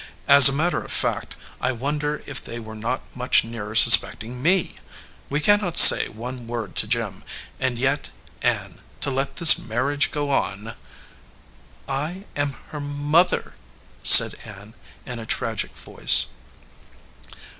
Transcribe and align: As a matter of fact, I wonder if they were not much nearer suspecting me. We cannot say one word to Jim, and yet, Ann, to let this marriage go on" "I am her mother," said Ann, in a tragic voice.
As 0.27 0.49
a 0.49 0.51
matter 0.51 0.81
of 0.83 0.91
fact, 0.91 1.35
I 1.61 1.71
wonder 1.71 2.23
if 2.25 2.43
they 2.43 2.59
were 2.59 2.73
not 2.73 3.15
much 3.15 3.43
nearer 3.43 3.75
suspecting 3.75 4.41
me. 4.41 4.77
We 5.29 5.39
cannot 5.39 5.77
say 5.77 6.07
one 6.07 6.47
word 6.47 6.75
to 6.77 6.87
Jim, 6.87 7.23
and 7.59 7.77
yet, 7.77 8.09
Ann, 8.41 8.81
to 9.01 9.11
let 9.11 9.35
this 9.35 9.59
marriage 9.59 10.09
go 10.09 10.31
on" 10.31 10.73
"I 11.87 12.23
am 12.35 12.53
her 12.69 12.79
mother," 12.79 13.53
said 14.01 14.33
Ann, 14.43 14.73
in 15.05 15.19
a 15.19 15.27
tragic 15.27 15.77
voice. 15.77 16.25